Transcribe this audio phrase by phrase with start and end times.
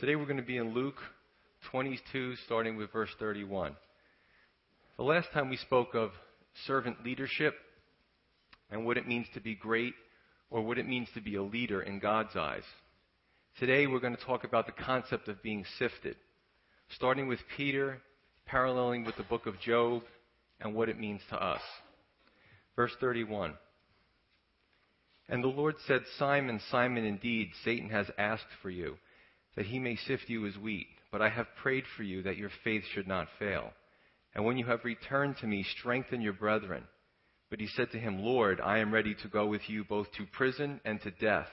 [0.00, 0.96] Today we're going to be in Luke
[1.72, 3.76] 22, starting with verse 31.
[4.96, 6.12] The last time we spoke of
[6.66, 7.54] servant leadership
[8.70, 9.92] and what it means to be great
[10.48, 12.62] or what it means to be a leader in God's eyes.
[13.58, 16.16] Today we're going to talk about the concept of being sifted,
[16.96, 18.00] starting with Peter,
[18.46, 20.00] paralleling with the book of Job,
[20.62, 21.60] and what it means to us.
[22.74, 23.52] Verse 31.
[25.28, 28.96] And the Lord said, Simon, Simon, indeed, Satan has asked for you
[29.60, 30.86] that he may sift you as wheat.
[31.12, 33.68] But I have prayed for you that your faith should not fail.
[34.34, 36.84] And when you have returned to me, strengthen your brethren.
[37.50, 40.24] But he said to him, Lord, I am ready to go with you both to
[40.32, 41.48] prison and to death.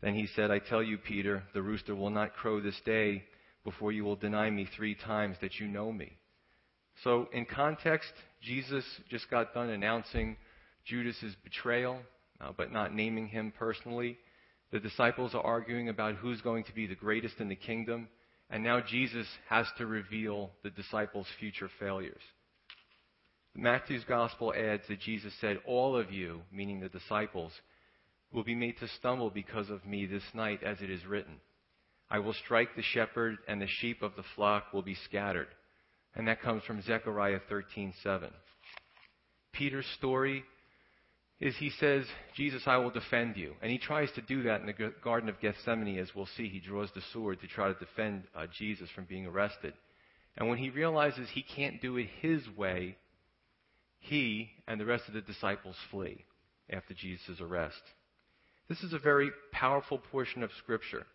[0.00, 3.24] Then he said, I tell you, Peter, the rooster will not crow this day
[3.64, 6.12] before you will deny me three times that you know me.
[7.02, 8.12] So, in context,
[8.42, 10.36] Jesus just got done announcing
[10.84, 11.98] Judas's betrayal,
[12.40, 14.18] uh, but not naming him personally.
[14.70, 18.08] The disciples are arguing about who's going to be the greatest in the kingdom,
[18.50, 22.20] and now Jesus has to reveal the disciples' future failures.
[23.54, 27.52] Matthew's gospel adds that Jesus said, All of you, meaning the disciples,
[28.32, 31.40] will be made to stumble because of me this night, as it is written.
[32.10, 35.48] I will strike the shepherd, and the sheep of the flock will be scattered.
[36.14, 38.32] And that comes from Zechariah 13:7.
[39.52, 40.44] Peter's story
[41.40, 43.54] is he says, Jesus, I will defend you.
[43.62, 46.48] And he tries to do that in the Garden of Gethsemane, as we'll see.
[46.48, 49.74] He draws the sword to try to defend uh, Jesus from being arrested.
[50.36, 52.96] And when he realizes he can't do it his way,
[54.00, 56.24] he and the rest of the disciples flee
[56.70, 57.82] after Jesus' arrest.
[58.68, 61.06] This is a very powerful portion of Scripture.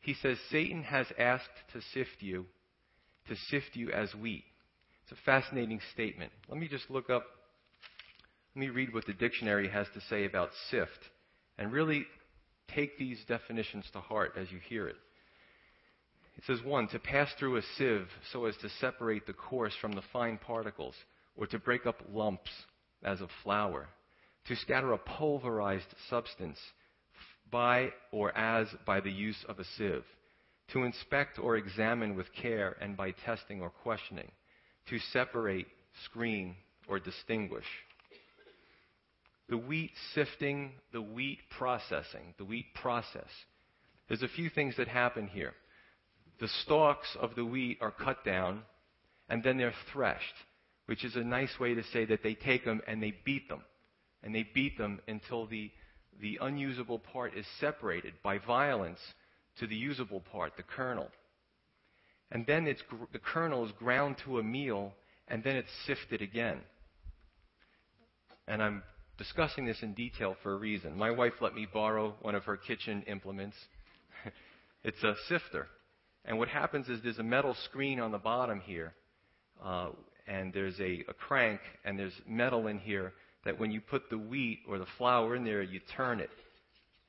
[0.00, 2.46] He says, Satan has asked to sift you,
[3.28, 4.44] to sift you as wheat.
[5.04, 6.32] It's a fascinating statement.
[6.48, 7.24] Let me just look up
[8.54, 10.90] let me read what the dictionary has to say about sift
[11.58, 12.04] and really
[12.74, 14.96] take these definitions to heart as you hear it.
[16.36, 19.92] It says, one, to pass through a sieve so as to separate the coarse from
[19.92, 20.94] the fine particles,
[21.36, 22.50] or to break up lumps
[23.02, 23.88] as of flour,
[24.46, 26.58] to scatter a pulverized substance
[27.50, 30.04] by or as by the use of a sieve,
[30.72, 34.30] to inspect or examine with care and by testing or questioning,
[34.88, 35.66] to separate,
[36.04, 36.56] screen,
[36.88, 37.66] or distinguish
[39.52, 43.28] the wheat sifting, the wheat processing, the wheat process.
[44.08, 45.52] There's a few things that happen here.
[46.40, 48.62] The stalks of the wheat are cut down,
[49.28, 50.24] and then they're threshed,
[50.86, 53.60] which is a nice way to say that they take them and they beat them.
[54.22, 55.70] And they beat them until the,
[56.18, 59.00] the unusable part is separated by violence
[59.58, 61.10] to the usable part, the kernel.
[62.30, 62.82] And then it's,
[63.12, 64.94] the kernel is ground to a meal,
[65.28, 66.60] and then it's sifted again.
[68.48, 68.82] And I'm
[69.18, 70.96] discussing this in detail for a reason.
[70.96, 73.56] My wife let me borrow one of her kitchen implements.
[74.84, 75.66] it's a sifter.
[76.24, 78.94] And what happens is there's a metal screen on the bottom here,
[79.62, 79.90] uh,
[80.26, 83.12] and there's a, a crank, and there's metal in here
[83.44, 86.30] that when you put the wheat or the flour in there, you turn it.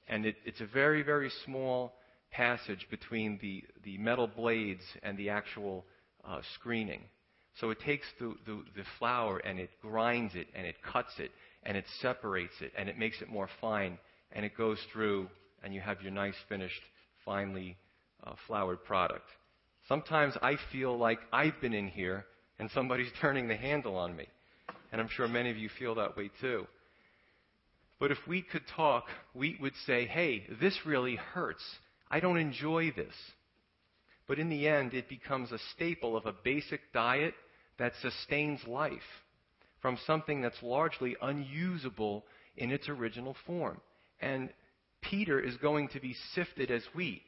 [0.08, 1.94] And it, it's a very, very small
[2.31, 5.86] passage between the, the metal blades and the actual
[6.25, 7.02] uh, screening.
[7.59, 11.31] So it takes the, the, the flour and it grinds it and it cuts it
[11.66, 13.97] and it separates it and it makes it more fine
[14.31, 15.28] and it goes through
[15.63, 16.81] and you have your nice finished,
[17.25, 17.78] finely
[18.24, 19.25] uh, floured product.
[19.88, 22.25] Sometimes I feel like I've been in here
[22.59, 24.28] and somebody's turning the handle on me.
[24.91, 26.68] And I'm sure many of you feel that way too.
[28.00, 31.63] But if wheat could talk, wheat would say, hey, this really hurts.
[32.12, 33.13] I don't enjoy this.
[34.28, 37.34] But in the end, it becomes a staple of a basic diet
[37.78, 39.01] that sustains life
[39.84, 42.24] from something that's largely unusable
[42.58, 43.80] in its original form.
[44.22, 44.50] And
[45.02, 47.22] Peter is going to be sifted as wheat.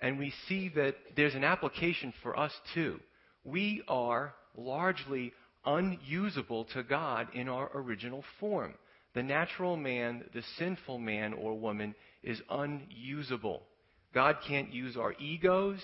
[0.00, 3.00] And we see that there's an application for us too.
[3.44, 5.32] We are largely
[5.64, 8.74] unusable to God in our original form.
[9.14, 13.62] The natural man, the sinful man or woman, is unusable.
[14.14, 15.80] God can't use our egos.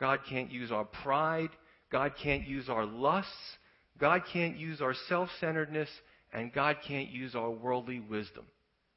[0.00, 1.50] God can't use our pride.
[1.92, 3.30] God can't use our lusts.
[3.98, 5.88] God can't use our self centeredness,
[6.32, 8.44] and God can't use our worldly wisdom.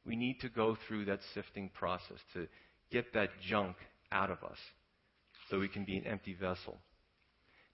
[0.06, 2.48] We need to go through that sifting process to
[2.92, 3.76] get that junk
[4.12, 4.58] out of us
[5.50, 6.78] so we can be an empty vessel.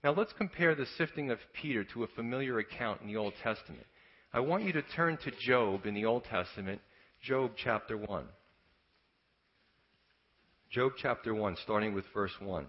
[0.04, 3.86] Now let's compare the sifting of Peter to a familiar account in the Old Testament.
[4.32, 6.80] I want you to turn to Job in the Old Testament,
[7.22, 8.24] Job chapter 1.
[10.70, 12.66] Job chapter 1, starting with verse 1.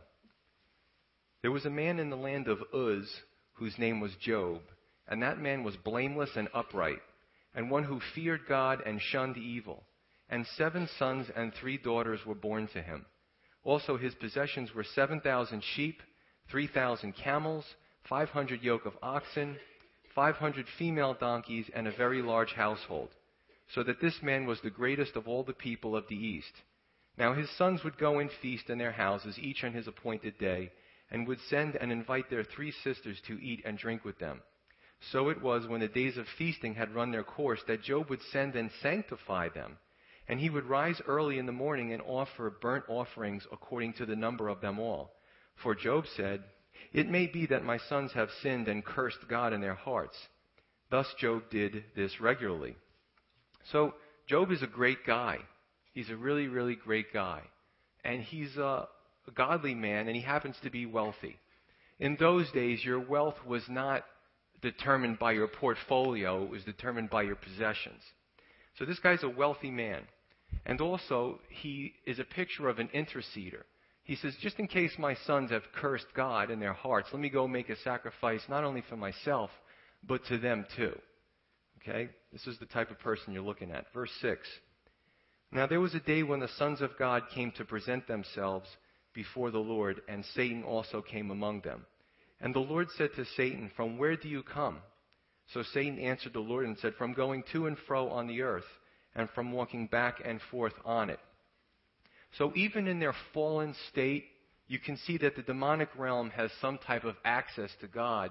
[1.41, 3.07] There was a man in the land of Uz
[3.57, 4.61] whose name was Job,
[5.07, 7.01] and that man was blameless and upright,
[7.53, 9.83] and one who feared God and shunned evil.
[10.29, 13.05] And seven sons and three daughters were born to him.
[13.63, 16.01] Also, his possessions were 7,000 sheep,
[16.51, 17.65] 3,000 camels,
[18.09, 19.57] 500 yoke of oxen,
[20.13, 23.09] 500 female donkeys, and a very large household,
[23.73, 26.53] so that this man was the greatest of all the people of the East.
[27.17, 30.71] Now his sons would go and feast in their houses, each on his appointed day,
[31.11, 34.41] and would send and invite their three sisters to eat and drink with them.
[35.11, 38.21] So it was when the days of feasting had run their course that Job would
[38.31, 39.77] send and sanctify them
[40.27, 44.15] and he would rise early in the morning and offer burnt offerings according to the
[44.15, 45.13] number of them all.
[45.63, 46.43] For Job said,
[46.93, 50.17] It may be that my sons have sinned and cursed God in their hearts.
[50.89, 52.75] Thus Job did this regularly.
[53.71, 53.93] So
[54.27, 55.39] Job is a great guy.
[55.93, 57.41] He's a really, really great guy.
[58.03, 58.87] And he's a,
[59.27, 61.37] a godly man, and he happens to be wealthy.
[61.99, 64.03] In those days, your wealth was not
[64.61, 68.01] determined by your portfolio, it was determined by your possessions.
[68.77, 70.01] So this guy's a wealthy man.
[70.65, 73.63] And also, he is a picture of an interceder.
[74.03, 77.29] He says, just in case my sons have cursed God in their hearts, let me
[77.29, 79.49] go make a sacrifice not only for myself,
[80.07, 80.97] but to them too.
[81.81, 82.09] Okay?
[82.31, 83.85] This is the type of person you're looking at.
[83.93, 84.39] Verse 6.
[85.51, 88.67] Now there was a day when the sons of God came to present themselves
[89.17, 91.87] before the Lord, and Satan also came among them.
[92.39, 94.77] And the Lord said to Satan, From where do you come?
[95.53, 98.69] So Satan answered the Lord and said, From going to and fro on the earth
[99.15, 101.19] and from walking back and forth on it.
[102.37, 104.25] So even in their fallen state,
[104.67, 108.29] you can see that the demonic realm has some type of access to God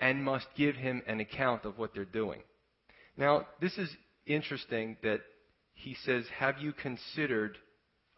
[0.00, 2.42] and must give him an account of what they're doing.
[3.16, 3.90] Now, this is
[4.24, 5.22] interesting that
[5.74, 7.58] he says, Have you considered,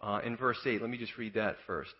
[0.03, 1.95] uh, in verse 8, let me just read that first.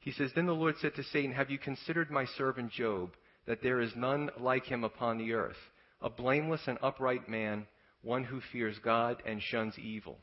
[0.00, 3.10] He says, Then the Lord said to Satan, Have you considered my servant Job,
[3.46, 5.56] that there is none like him upon the earth,
[6.00, 7.66] a blameless and upright man?
[8.02, 10.18] one who fears God and shuns evil.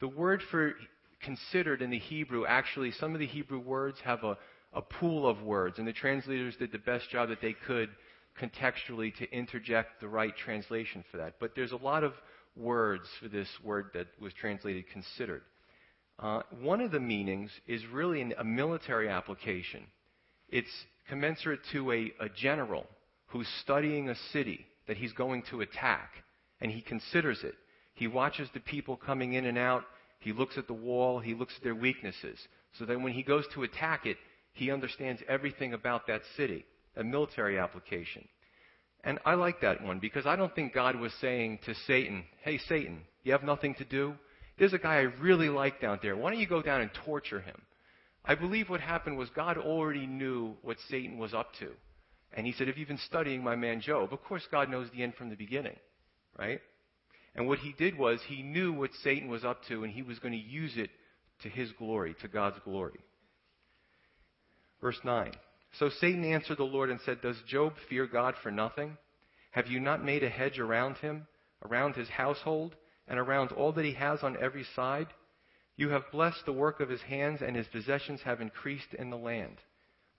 [0.00, 0.74] The word for
[1.22, 4.36] considered in the Hebrew, actually, some of the Hebrew words have a,
[4.72, 7.90] a pool of words, and the translators did the best job that they could
[8.40, 11.34] contextually to interject the right translation for that.
[11.38, 12.14] But there's a lot of
[12.56, 15.42] words for this word that was translated considered.
[16.20, 19.86] Uh, one of the meanings is really a military application.
[20.50, 20.68] It's
[21.08, 22.86] commensurate to a, a general
[23.28, 26.10] who's studying a city that he's going to attack
[26.60, 27.54] and he considers it.
[27.94, 29.84] He watches the people coming in and out.
[30.18, 31.20] He looks at the wall.
[31.20, 32.38] He looks at their weaknesses.
[32.78, 34.18] So that when he goes to attack it,
[34.52, 36.66] he understands everything about that city,
[36.96, 38.28] a military application.
[39.04, 42.58] And I like that one because I don't think God was saying to Satan, Hey,
[42.58, 44.14] Satan, you have nothing to do?
[44.60, 46.16] There's a guy I really like down there.
[46.16, 47.60] Why don't you go down and torture him?
[48.24, 51.70] I believe what happened was God already knew what Satan was up to.
[52.32, 55.02] And he said, If you've been studying my man Job, of course God knows the
[55.02, 55.76] end from the beginning
[56.40, 56.60] right?
[57.34, 60.18] And what he did was he knew what Satan was up to, and he was
[60.18, 60.90] going to use it
[61.42, 62.98] to his glory, to God's glory.
[64.80, 65.32] Verse 9.
[65.78, 68.96] So Satan answered the Lord and said, Does Job fear God for nothing?
[69.52, 71.26] Have you not made a hedge around him,
[71.64, 72.74] around his household,
[73.10, 75.08] and around all that he has on every side?
[75.76, 79.16] You have blessed the work of his hands, and his possessions have increased in the
[79.16, 79.56] land.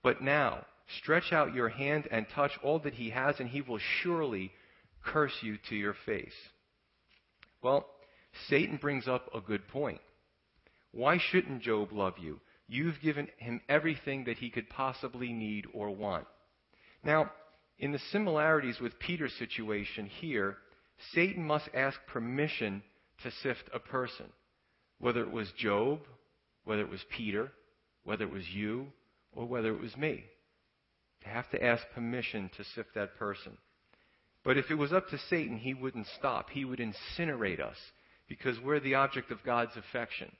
[0.02, 0.66] But now,
[0.98, 4.52] stretch out your hand and touch all that he has, and he will surely
[5.04, 6.34] curse you to your face.
[7.62, 7.86] Well,
[8.48, 10.00] Satan brings up a good point.
[10.92, 12.40] Why shouldn't Job love you?
[12.68, 16.26] You've given him everything that he could possibly need or want.
[17.04, 17.30] Now,
[17.78, 20.56] in the similarities with Peter's situation here,
[21.12, 22.82] Satan must ask permission
[23.22, 24.26] to sift a person.
[24.98, 26.00] Whether it was Job,
[26.64, 27.50] whether it was Peter,
[28.04, 28.86] whether it was you,
[29.34, 30.24] or whether it was me.
[31.22, 33.56] To have to ask permission to sift that person.
[34.44, 36.50] But if it was up to Satan, he wouldn't stop.
[36.50, 37.76] He would incinerate us
[38.28, 40.30] because we're the object of God's affection.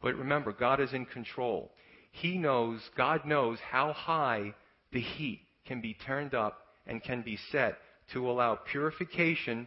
[0.00, 1.72] But remember, God is in control.
[2.10, 4.54] He knows, God knows how high
[4.92, 7.78] the heat can be turned up and can be set
[8.12, 9.66] to allow purification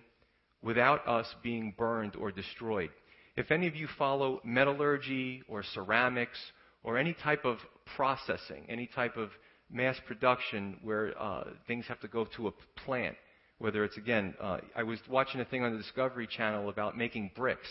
[0.61, 2.89] without us being burned or destroyed.
[3.35, 6.39] If any of you follow metallurgy or ceramics
[6.83, 7.57] or any type of
[7.95, 9.29] processing, any type of
[9.69, 12.51] mass production where uh, things have to go to a
[12.85, 13.15] plant,
[13.59, 17.31] whether it's, again, uh, I was watching a thing on the Discovery Channel about making
[17.35, 17.67] bricks.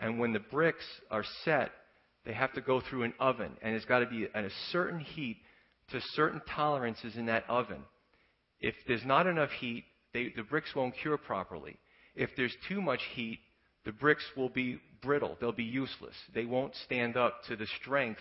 [0.00, 1.70] And when the bricks are set,
[2.24, 3.52] they have to go through an oven.
[3.62, 5.38] And it's got to be at a certain heat
[5.90, 7.82] to certain tolerances in that oven.
[8.60, 11.76] If there's not enough heat, they, the bricks won't cure properly.
[12.18, 13.38] If there's too much heat,
[13.84, 15.36] the bricks will be brittle.
[15.40, 16.16] They'll be useless.
[16.34, 18.20] They won't stand up to the strength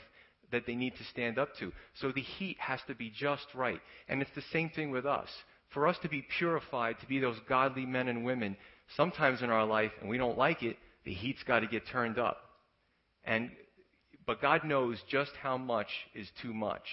[0.51, 1.73] that they need to stand up to.
[1.95, 3.81] So the heat has to be just right.
[4.07, 5.27] And it's the same thing with us
[5.73, 8.55] for us to be purified, to be those godly men and women,
[8.95, 12.17] sometimes in our life, and we don't like it, the heat's got to get turned
[12.17, 12.37] up.
[13.23, 13.51] And
[14.25, 16.83] But God knows just how much is too much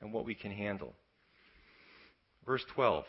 [0.00, 0.92] and what we can handle.
[2.44, 3.04] Verse 12.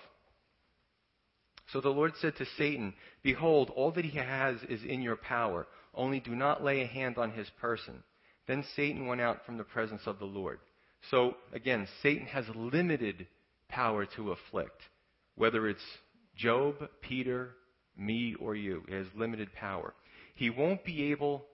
[1.72, 5.68] So the Lord said to Satan, Behold, all that he has is in your power,
[5.94, 8.04] only do not lay a hand on his person.
[8.48, 10.60] Then Satan went out from the presence of the Lord.
[11.12, 13.28] So again, Satan has limited
[13.70, 14.82] power to afflict.
[15.36, 15.84] Whether it's
[16.36, 17.52] Job, Peter,
[17.96, 19.94] me, or you, he has limited power.
[20.36, 21.46] He won't be able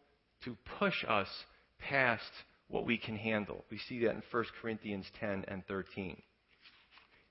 [0.46, 1.28] to push us
[1.80, 2.24] past
[2.68, 3.66] what we can handle.
[3.70, 6.22] We see that in 1 Corinthians 10 and 13.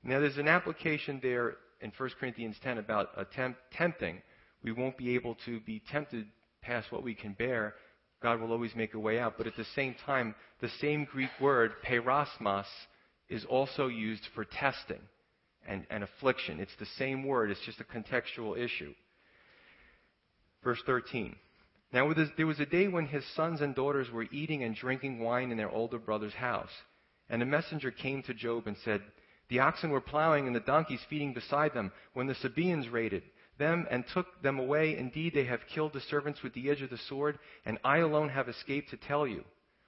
[0.02, 4.22] Now, there's an application there in 1 Corinthians 10 about attempt, tempting.
[4.62, 6.26] We won't be able to be tempted
[6.62, 7.74] past what we can bear.
[8.22, 9.34] God will always make a way out.
[9.36, 12.64] But at the same time, the same Greek word, peirasmos,
[13.28, 15.00] is also used for testing
[15.66, 16.60] and, and affliction.
[16.60, 18.94] It's the same word, it's just a contextual issue.
[20.62, 21.36] Verse 13.
[21.92, 25.50] Now there was a day when his sons and daughters were eating and drinking wine
[25.50, 26.70] in their older brother's house.
[27.30, 29.00] And a messenger came to Job and said,
[29.48, 33.22] The oxen were plowing and the donkeys feeding beside them when the Sabaeans raided
[33.58, 34.96] them and took them away.
[34.96, 38.30] Indeed, they have killed the servants with the edge of the sword, and I alone
[38.30, 39.44] have escaped to tell you.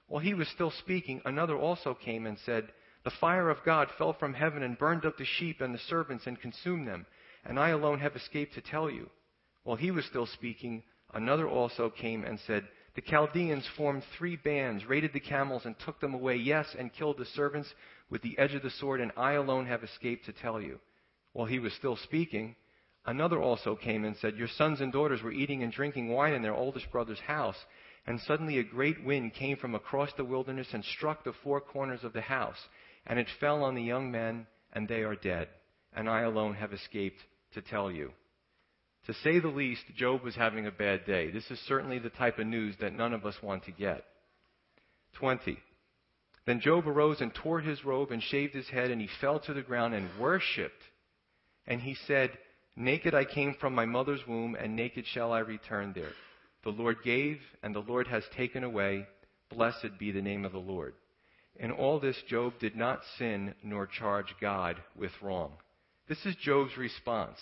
[0.07, 2.71] While he was still speaking, another also came and said,
[3.03, 6.27] The fire of God fell from heaven and burned up the sheep and the servants
[6.27, 7.05] and consumed them,
[7.43, 9.09] and I alone have escaped to tell you.
[9.63, 10.83] While he was still speaking,
[11.13, 15.99] Another also came and said, The Chaldeans formed three bands, raided the camels, and took
[15.99, 17.73] them away, yes, and killed the servants
[18.09, 20.79] with the edge of the sword, and I alone have escaped to tell you.
[21.33, 22.55] While he was still speaking,
[23.05, 26.41] another also came and said, Your sons and daughters were eating and drinking wine in
[26.41, 27.57] their oldest brother's house.
[28.05, 32.03] And suddenly a great wind came from across the wilderness and struck the four corners
[32.03, 32.57] of the house.
[33.05, 35.49] And it fell on the young men, and they are dead.
[35.93, 37.19] And I alone have escaped
[37.53, 38.11] to tell you.
[39.07, 41.31] To say the least, Job was having a bad day.
[41.31, 44.03] This is certainly the type of news that none of us want to get.
[45.19, 45.57] 20.
[46.47, 49.53] Then Job arose and tore his robe and shaved his head, and he fell to
[49.53, 50.81] the ground and worshipped.
[51.67, 52.31] And he said,
[52.77, 56.13] Naked I came from my mother's womb, and naked shall I return there.
[56.63, 59.05] The Lord gave, and the Lord has taken away.
[59.49, 60.93] Blessed be the name of the Lord.
[61.57, 65.51] In all this, Job did not sin nor charge God with wrong.
[66.07, 67.39] This is Job's response.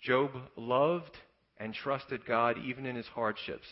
[0.00, 1.16] Job loved
[1.58, 3.66] and trusted God even in his hardships.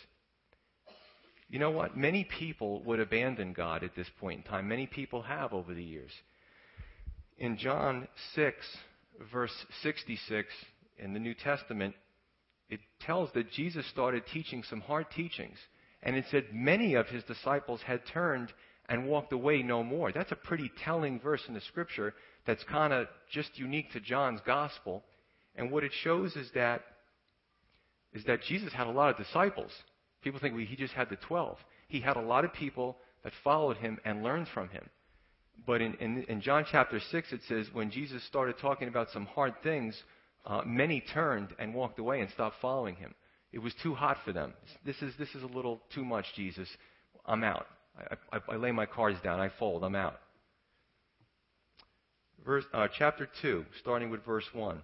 [1.49, 1.97] You know what?
[1.97, 4.69] Many people would abandon God at this point in time.
[4.69, 6.11] Many people have over the years.
[7.39, 8.57] In John 6,
[9.33, 10.49] verse 66
[10.99, 11.95] in the New Testament,
[12.69, 15.59] it tells that Jesus started teaching some hard teachings.
[16.03, 18.53] And it said many of his disciples had turned
[18.89, 20.13] and walked away no more.
[20.13, 22.15] That's a pretty telling verse in the scripture
[22.47, 25.03] that's kind of just unique to John's gospel.
[25.57, 26.83] And what it shows is that
[28.13, 29.73] is that Jesus had a lot of disciples.
[30.25, 31.59] People think well, he just had the 12.
[31.87, 34.89] He had a lot of people that followed him and learned from him.
[35.67, 39.27] But in, in, in John chapter 6, it says when Jesus started talking about some
[39.27, 40.03] hard things,
[40.47, 43.15] uh, many turned and walked away and stopped following him.
[43.53, 44.55] It was too hot for them.
[44.85, 46.69] This is, this is a little too much, Jesus.
[47.27, 47.67] I'm out.
[47.99, 49.41] I, I, I lay my cards down.
[49.41, 49.85] I fold.
[49.85, 50.21] I'm out.
[52.45, 54.83] Verse, uh, chapter 2, starting with verse 1.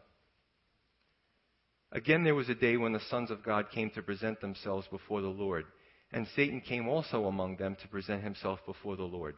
[1.93, 5.23] Again, there was a day when the sons of God came to present themselves before
[5.23, 5.65] the Lord.
[6.13, 9.35] And Satan came also among them to present himself before the Lord.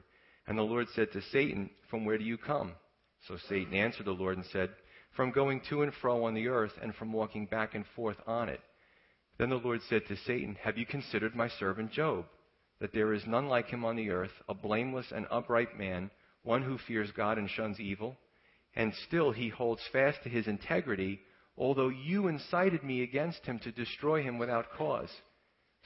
[0.47, 2.73] And the Lord said to Satan, From where do you come?
[3.27, 4.71] So Satan answered the Lord and said,
[5.17, 8.49] From going to and fro on the earth, and from walking back and forth on
[8.49, 8.61] it.
[9.39, 12.27] Then the Lord said to Satan, Have you considered my servant Job?
[12.81, 16.11] That there is none like him on the earth, a blameless and upright man,
[16.43, 18.17] one who fears God and shuns evil.
[18.75, 21.21] And still he holds fast to his integrity
[21.57, 25.11] although you incited me against him to destroy him without cause.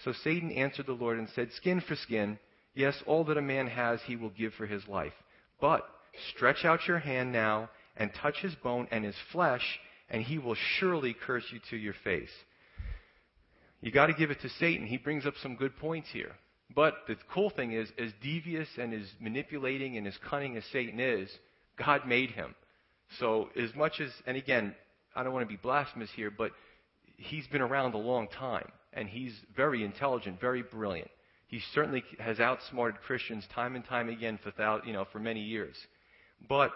[0.04, 2.38] So Satan answered the Lord and said, Skin for skin.
[2.74, 5.14] Yes, all that a man has he will give for his life.
[5.60, 5.88] But
[6.34, 9.80] stretch out your hand now and touch his bone and his flesh,
[10.10, 12.30] and he will surely curse you to your face.
[13.80, 14.86] You got to give it to Satan.
[14.86, 16.32] He brings up some good points here.
[16.74, 21.00] But the cool thing is, as devious and as manipulating and as cunning as Satan
[21.00, 21.30] is,
[21.78, 22.54] God made him.
[23.20, 24.74] So as much as, and again,
[25.16, 26.52] I don't want to be blasphemous here, but
[27.16, 31.10] he's been around a long time, and he's very intelligent, very brilliant.
[31.48, 34.52] He certainly has outsmarted Christians time and time again for
[34.84, 35.76] you know for many years.
[36.48, 36.72] But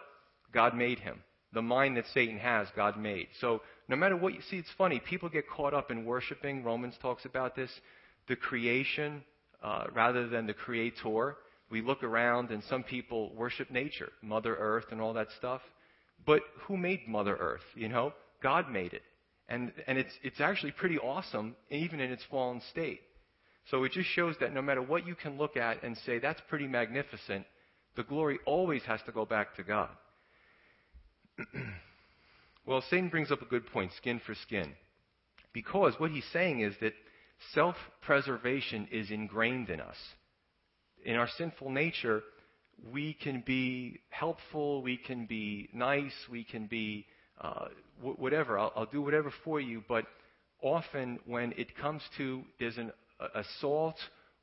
[0.52, 1.23] God made him.
[1.52, 3.26] The mind that Satan has, God made.
[3.40, 5.00] So no matter what you see, it's funny.
[5.00, 6.62] People get caught up in worshiping.
[6.62, 7.70] Romans talks about this,
[8.28, 9.23] the creation
[9.62, 11.37] uh, rather than the creator.
[11.70, 15.61] We look around, and some people worship nature, Mother Earth, and all that stuff.
[16.25, 17.64] But who made Mother Earth?
[17.75, 19.02] You know, God made it.
[19.49, 23.00] And, and it's, it's actually pretty awesome, even in its fallen state.
[23.70, 26.40] So it just shows that no matter what you can look at and say, that's
[26.49, 27.44] pretty magnificent,
[27.97, 29.90] the glory always has to go back to God.
[32.66, 34.73] well, Satan brings up a good point skin for skin.
[35.52, 36.94] Because what he's saying is that
[37.54, 39.97] self preservation is ingrained in us.
[41.04, 42.23] In our sinful nature,
[42.92, 47.06] we can be helpful, we can be nice, we can be
[48.00, 48.59] whatever.
[48.59, 50.06] I'll, do whatever for you, but
[50.62, 52.92] often when it comes to there's an
[53.35, 53.97] assault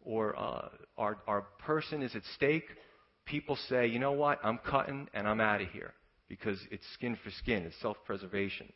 [0.03, 2.65] or uh, our, person is at stake,
[3.25, 5.93] people say, you know what, I'm cutting and I'm out of here
[6.29, 8.71] because it's skin for skin, it's self preservation.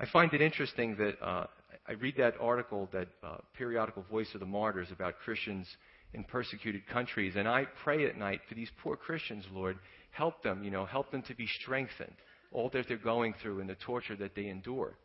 [0.00, 1.46] I find it interesting that uh,
[1.86, 5.66] I read that article, that uh, periodical Voice of the Martyrs about Christians
[6.14, 9.78] in persecuted countries, and I pray at night for these poor Christians, Lord.
[10.10, 12.14] Help them, you know, help them to be strengthened,
[12.52, 14.96] all that they're going through and the torture that they endure.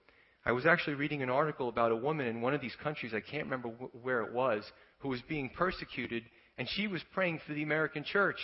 [0.45, 3.19] I was actually reading an article about a woman in one of these countries, I
[3.19, 4.63] can't remember wh- where it was,
[4.99, 6.23] who was being persecuted,
[6.57, 8.39] and she was praying for the American church.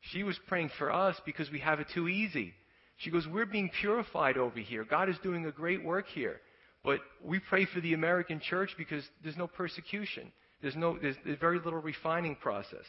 [0.00, 2.54] She was praying for us because we have it too easy.
[2.98, 4.84] She goes, We're being purified over here.
[4.84, 6.40] God is doing a great work here.
[6.84, 10.32] But we pray for the American church because there's no persecution.
[10.62, 12.84] There's, no, there's, there's very little refining process.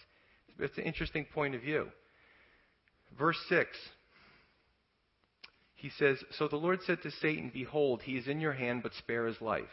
[0.59, 1.89] It's an interesting point of view.
[3.17, 3.67] Verse 6.
[5.79, 8.93] He says, So the Lord said to Satan, Behold, he is in your hand, but
[8.93, 9.69] spare his life.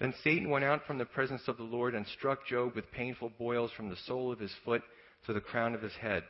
[0.00, 3.32] Then Satan went out from the presence of the Lord and struck Job with painful
[3.38, 4.82] boils from the sole of his foot
[5.26, 6.22] to the crown of his head.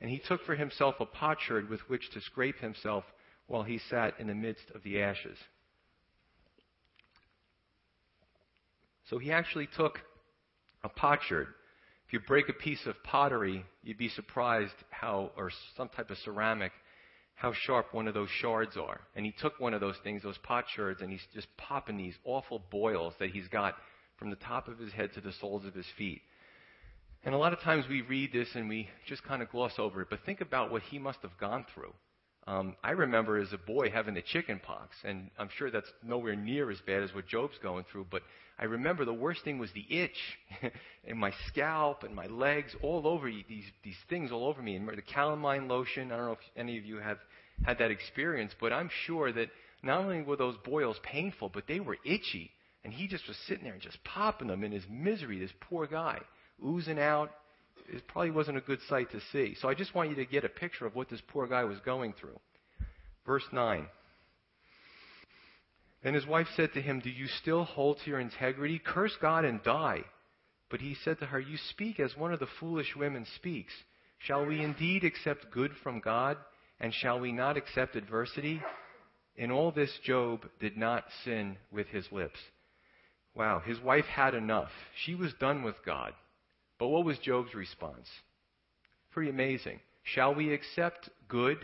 [0.00, 3.04] And he took for himself a potsherd with which to scrape himself
[3.46, 5.38] while he sat in the midst of the ashes.
[9.10, 10.00] So he actually took
[10.82, 11.46] a potsherd.
[12.08, 16.18] If you break a piece of pottery, you'd be surprised how, or some type of
[16.18, 16.72] ceramic,
[17.40, 19.00] how sharp one of those shards are.
[19.16, 22.14] And he took one of those things, those pot potsherds, and he's just popping these
[22.24, 23.76] awful boils that he's got
[24.18, 26.20] from the top of his head to the soles of his feet.
[27.24, 30.02] And a lot of times we read this and we just kind of gloss over
[30.02, 31.94] it, but think about what he must have gone through.
[32.46, 36.36] Um, I remember as a boy having the chicken pox, and I'm sure that's nowhere
[36.36, 38.22] near as bad as what Job's going through, but
[38.58, 40.38] I remember the worst thing was the itch
[41.04, 44.76] in my scalp and my legs, all over these, these things all over me.
[44.76, 47.16] And the calamine lotion, I don't know if any of you have
[47.64, 49.48] had that experience, but I'm sure that
[49.82, 52.50] not only were those boils painful, but they were itchy.
[52.84, 55.86] And he just was sitting there and just popping them in his misery, this poor
[55.86, 56.20] guy,
[56.64, 57.30] oozing out.
[57.88, 59.56] It probably wasn't a good sight to see.
[59.60, 61.78] So I just want you to get a picture of what this poor guy was
[61.80, 62.38] going through.
[63.26, 63.86] Verse 9.
[66.02, 68.80] And his wife said to him, Do you still hold to your integrity?
[68.82, 70.04] Curse God and die.
[70.70, 73.72] But he said to her, You speak as one of the foolish women speaks.
[74.20, 76.36] Shall we indeed accept good from God,
[76.80, 78.60] and shall we not accept adversity?
[79.36, 82.38] In all this, Job did not sin with his lips.
[83.34, 84.70] Wow, his wife had enough.
[85.04, 86.12] She was done with God.
[86.78, 88.08] But what was Job's response?
[89.12, 89.80] Pretty amazing.
[90.02, 91.58] Shall we accept good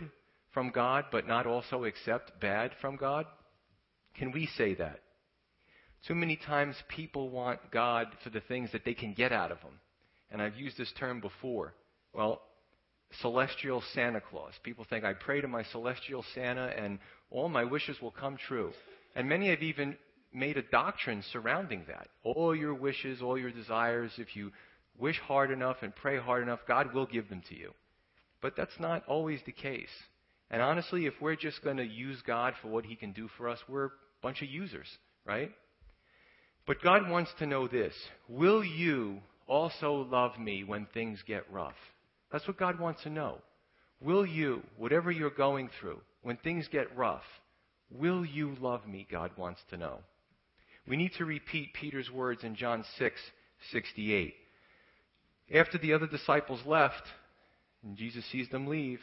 [0.53, 3.25] from God, but not also accept bad from God?
[4.17, 4.99] Can we say that?
[6.07, 9.59] Too many times people want God for the things that they can get out of
[9.59, 9.79] Him.
[10.31, 11.73] And I've used this term before.
[12.13, 12.41] Well,
[13.21, 14.53] celestial Santa Claus.
[14.63, 16.99] People think I pray to my celestial Santa and
[17.31, 18.71] all my wishes will come true.
[19.15, 19.97] And many have even
[20.33, 22.07] made a doctrine surrounding that.
[22.23, 24.51] All your wishes, all your desires, if you
[24.97, 27.73] wish hard enough and pray hard enough, God will give them to you.
[28.41, 29.89] But that's not always the case.
[30.49, 33.49] And honestly, if we're just going to use God for what He can do for
[33.49, 33.91] us, we're a
[34.21, 34.87] bunch of users,
[35.25, 35.51] right?
[36.65, 37.93] But God wants to know this
[38.29, 41.75] Will you also love me when things get rough?
[42.31, 43.39] That's what God wants to know.
[44.01, 47.23] Will you, whatever you're going through, when things get rough,
[47.89, 49.07] will you love me?
[49.09, 49.99] God wants to know.
[50.87, 53.19] We need to repeat Peter's words in John 6
[53.71, 54.35] 68.
[55.53, 57.01] After the other disciples left,
[57.83, 58.99] and Jesus sees them leave,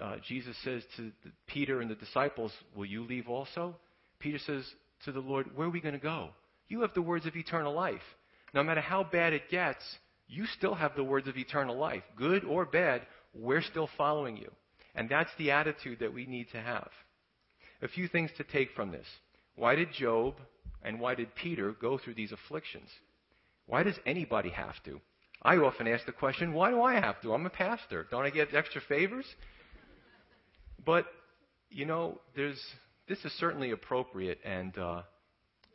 [0.00, 1.10] uh, Jesus says to
[1.46, 3.74] Peter and the disciples, Will you leave also?
[4.20, 4.64] Peter says
[5.04, 6.30] to the Lord, Where are we going to go?
[6.68, 8.02] You have the words of eternal life.
[8.54, 9.82] No matter how bad it gets,
[10.28, 12.02] you still have the words of eternal life.
[12.16, 13.02] Good or bad,
[13.34, 14.50] we're still following you.
[14.94, 16.88] And that's the attitude that we need to have.
[17.82, 19.06] A few things to take from this.
[19.56, 20.34] Why did Job
[20.82, 22.88] and why did Peter go through these afflictions?
[23.66, 25.00] Why does anybody have to?
[25.42, 27.32] I often ask the question, why do I have to?
[27.32, 28.06] I'm a pastor.
[28.10, 29.26] Don't I get extra favors?
[30.84, 31.06] But,
[31.70, 32.60] you know, there's
[33.08, 34.38] this is certainly appropriate.
[34.44, 35.02] And uh,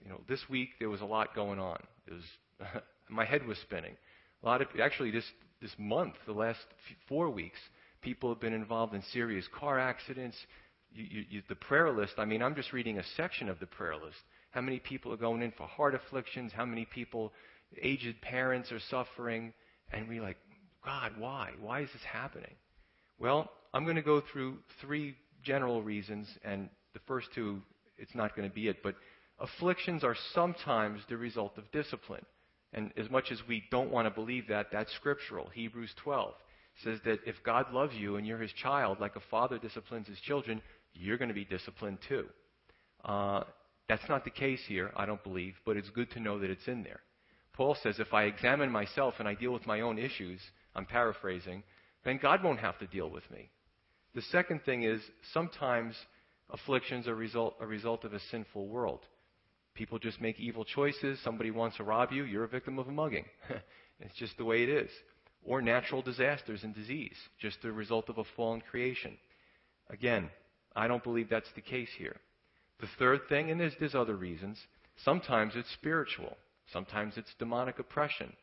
[0.04, 1.80] you know, this week there was a lot going on.
[2.08, 2.24] It was
[3.10, 3.96] my head was spinning.
[4.44, 5.26] A lot of actually this
[5.62, 6.60] this month, the last
[7.08, 7.60] four weeks,
[8.02, 10.36] people have been involved in serious car accidents.
[10.92, 12.14] You, you, you, the prayer list.
[12.18, 14.18] I mean, I'm just reading a section of the prayer list.
[14.52, 16.52] How many people are going in for heart afflictions?
[16.54, 17.34] How many people
[17.82, 19.54] aged parents are suffering,
[19.92, 20.38] and we like,
[20.86, 21.52] God, why?
[21.60, 22.54] Why is this happening?
[23.18, 27.62] Well, I'm going to go through three general reasons, and the first two,
[27.98, 28.96] it's not going to be it, but
[29.40, 32.26] afflictions are sometimes the result of discipline.
[32.74, 35.50] And as much as we don't want to believe that, that's scriptural.
[35.54, 36.34] Hebrews 12
[36.84, 40.20] says that if God loves you and you're his child, like a father disciplines his
[40.20, 40.62] children,
[40.94, 42.26] you're going to be disciplined too.
[43.06, 43.44] Uh,
[43.88, 46.68] that's not the case here, I don't believe, but it's good to know that it's
[46.68, 47.02] in there.
[47.54, 50.40] Paul says if I examine myself and I deal with my own issues,
[50.76, 51.64] I'm paraphrasing,
[52.04, 53.50] then God won't have to deal with me.
[54.16, 55.02] The second thing is
[55.34, 55.96] sometimes
[56.50, 59.02] afflictions are result, a result of a sinful world.
[59.76, 61.20] People just make evil choices.
[61.24, 63.26] Somebody wants to rob you, you're a victim of a mugging.
[64.00, 64.90] it's just the way it is.
[65.46, 69.18] Or natural disasters and disease, just the result of a fallen creation.
[69.90, 70.30] Again,
[70.76, 72.16] I don't believe that's the case here.
[72.80, 74.58] The third thing, and there's, there's other reasons,
[75.04, 76.38] sometimes it's spiritual.
[76.72, 78.34] Sometimes it's demonic oppression.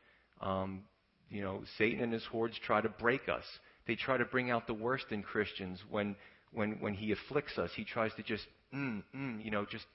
[0.40, 0.82] Um,
[1.30, 3.44] you know, Satan and his hordes try to break us.
[3.86, 6.16] They try to bring out the worst in Christians when,
[6.52, 7.70] when, when he afflicts us.
[7.74, 9.86] He tries to just, mm, mm, you know, just,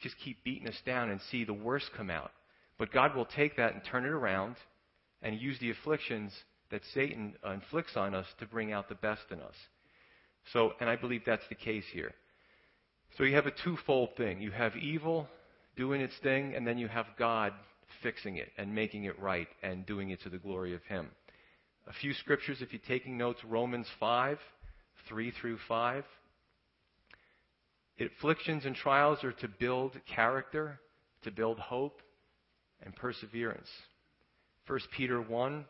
[0.00, 2.30] just keep beating us down and see the worst come out.
[2.78, 4.56] But God will take that and turn it around
[5.22, 6.32] and use the afflictions
[6.70, 9.54] that Satan inflicts on us to bring out the best in us.
[10.52, 12.12] So, and I believe that's the case here.
[13.16, 14.40] So you have a twofold thing.
[14.40, 15.26] You have evil
[15.76, 17.52] doing its thing, and then you have God
[18.02, 21.08] fixing it and making it right and doing it to the glory of Him.
[21.86, 24.38] A few scriptures, if you're taking notes Romans 5,
[25.08, 26.04] 3 through 5.
[28.00, 30.80] Afflictions and trials are to build character,
[31.22, 32.00] to build hope,
[32.82, 33.68] and perseverance.
[34.66, 35.64] 1 Peter 1,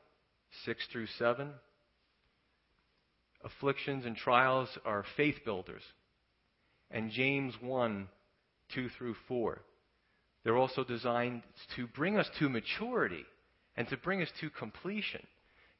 [0.64, 1.50] 6 through 7.
[3.44, 5.82] Afflictions and trials are faith builders.
[6.90, 8.08] And James 1,
[8.74, 9.60] 2 through 4.
[10.44, 11.42] They're also designed
[11.76, 13.24] to bring us to maturity
[13.76, 15.24] and to bring us to completion.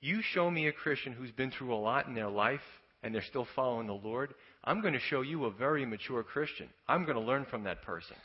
[0.01, 2.61] You show me a Christian who's been through a lot in their life
[3.03, 6.69] and they're still following the Lord, I'm going to show you a very mature Christian.
[6.89, 8.17] I'm going to learn from that person.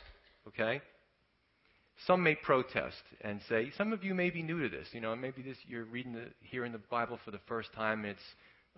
[0.48, 0.80] Okay?
[2.06, 4.88] Some may protest and say, some of you may be new to this.
[4.92, 8.04] You know, maybe this you're reading the, hearing the Bible for the first time.
[8.04, 8.20] It's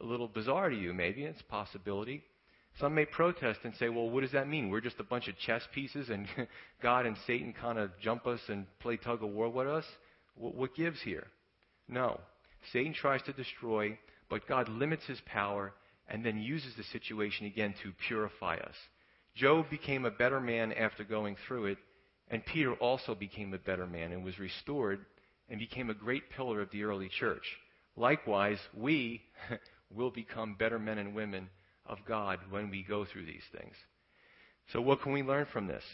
[0.01, 0.93] a little bizarre to you.
[0.93, 2.23] Maybe it's a possibility.
[2.79, 4.69] Some may protest and say, well, what does that mean?
[4.69, 6.27] We're just a bunch of chess pieces and
[6.83, 9.85] God and Satan kind of jump us and play tug of war with us?
[10.35, 11.27] What, what gives here?
[11.89, 12.21] No.
[12.73, 15.73] Satan tries to destroy, but God limits his power
[16.09, 18.75] and then uses the situation again to purify us.
[19.35, 21.79] Job became a better man after going through it,
[22.29, 25.05] and Peter also became a better man and was restored
[25.49, 27.45] and became a great pillar of the early church.
[27.97, 29.23] Likewise, we
[29.95, 31.49] will become better men and women
[31.87, 33.75] of God when we go through these things.
[34.73, 35.85] So, what can we learn from this?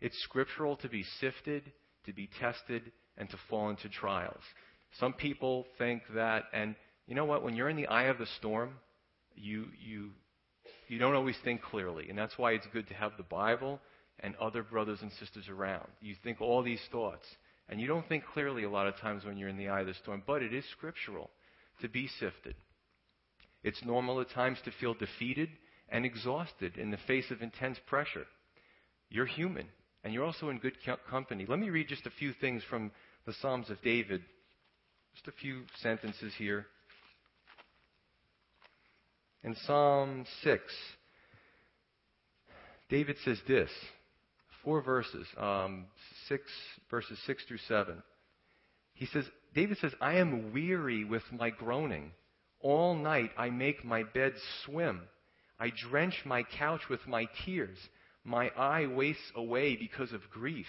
[0.00, 1.70] It's scriptural to be sifted,
[2.06, 4.42] to be tested, and to fall into trials.
[4.98, 6.74] Some people think that, and
[7.06, 7.44] you know what?
[7.44, 8.74] When you're in the eye of the storm,
[9.36, 10.10] you you
[10.88, 13.80] you don't always think clearly, and that's why it's good to have the Bible
[14.20, 15.88] and other brothers and sisters around.
[16.00, 17.26] You think all these thoughts,
[17.68, 19.86] and you don't think clearly a lot of times when you're in the eye of
[19.86, 20.22] the storm.
[20.26, 21.30] But it is scriptural
[21.80, 22.54] to be sifted.
[23.64, 25.48] It's normal at times to feel defeated
[25.88, 28.26] and exhausted in the face of intense pressure.
[29.08, 29.68] You're human,
[30.02, 30.76] and you're also in good
[31.08, 31.46] company.
[31.48, 32.90] Let me read just a few things from
[33.26, 34.22] the Psalms of David.
[35.14, 36.66] Just a few sentences here.
[39.44, 40.62] In Psalm 6,
[42.88, 43.70] David says this
[44.62, 45.86] four verses, um,
[46.28, 46.42] six
[46.90, 48.02] verses six through seven.
[48.94, 49.24] He says,
[49.54, 52.12] David says, I am weary with my groaning.
[52.60, 55.00] All night I make my bed swim.
[55.58, 57.78] I drench my couch with my tears.
[58.24, 60.66] My eye wastes away because of grief.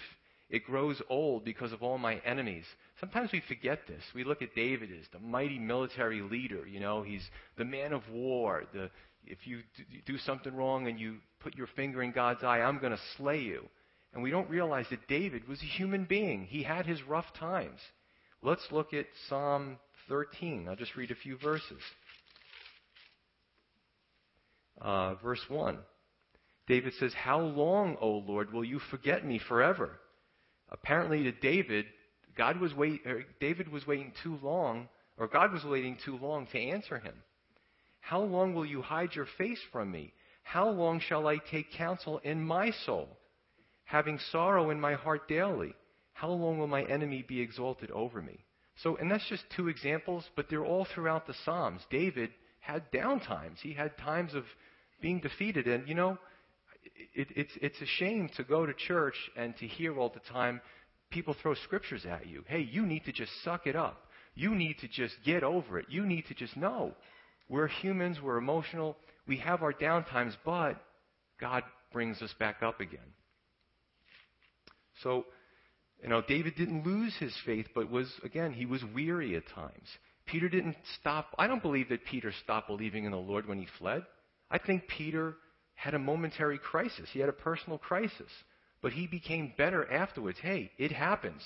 [0.50, 2.64] It grows old because of all my enemies.
[3.00, 4.02] Sometimes we forget this.
[4.14, 6.66] We look at David as the mighty military leader.
[6.66, 7.26] You know, he's
[7.56, 8.64] the man of war.
[8.72, 8.90] The,
[9.26, 9.60] if you
[10.06, 13.40] do something wrong and you put your finger in God's eye, I'm going to slay
[13.40, 13.64] you.
[14.12, 16.44] And we don't realize that David was a human being.
[16.44, 17.80] He had his rough times.
[18.42, 19.78] Let's look at Psalm
[20.08, 20.68] 13.
[20.68, 21.80] I'll just read a few verses.
[24.80, 25.78] Uh, verse 1.
[26.66, 29.98] David says, How long, O Lord, will you forget me forever?
[30.74, 31.86] Apparently, to David,
[32.36, 36.46] God was wait, er, David was waiting too long, or God was waiting too long
[36.48, 37.14] to answer him.
[38.00, 40.12] How long will you hide your face from me?
[40.42, 43.08] How long shall I take counsel in my soul,
[43.84, 45.74] having sorrow in my heart daily?
[46.12, 48.44] How long will my enemy be exalted over me?
[48.82, 51.82] So, and that's just two examples, but they're all throughout the Psalms.
[51.88, 53.60] David had down times.
[53.62, 54.44] He had times of
[55.00, 55.68] being defeated.
[55.68, 56.18] And, you know,
[57.14, 60.60] it, it's, it's a shame to go to church and to hear all the time
[61.10, 62.44] people throw scriptures at you.
[62.46, 64.00] Hey, you need to just suck it up.
[64.34, 65.86] You need to just get over it.
[65.88, 66.92] You need to just know.
[67.48, 68.96] We're humans, we're emotional,
[69.28, 70.76] we have our downtimes, but
[71.40, 73.12] God brings us back up again.
[75.02, 75.24] So,
[76.02, 79.88] you know, David didn't lose his faith, but was, again, he was weary at times.
[80.26, 81.28] Peter didn't stop.
[81.38, 84.04] I don't believe that Peter stopped believing in the Lord when he fled.
[84.50, 85.36] I think Peter
[85.74, 87.08] had a momentary crisis.
[87.12, 88.30] He had a personal crisis.
[88.82, 90.38] But he became better afterwards.
[90.40, 91.42] Hey, it happens.